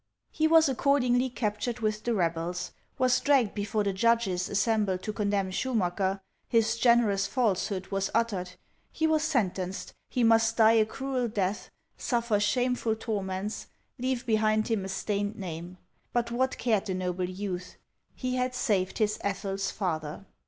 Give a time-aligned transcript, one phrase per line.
[0.31, 5.51] He was accordingly captured with the rebels, was dragged before the judges assembled to condemn
[5.51, 8.53] Schu macker, his generous falsehood was uttered,
[8.91, 13.67] he was sen tenced, he must die a cruel death, suffer shameful tor ments,
[13.99, 15.77] leave behind him a stained name;
[16.13, 17.77] but what cared the noble youth?
[18.15, 20.25] He had saved his Ethel's father.